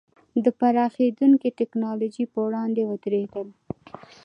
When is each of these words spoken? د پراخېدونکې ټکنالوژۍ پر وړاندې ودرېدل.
د 0.43 0.45
پراخېدونکې 0.59 1.49
ټکنالوژۍ 1.59 2.25
پر 2.31 2.39
وړاندې 2.45 2.81
ودرېدل. 2.89 3.47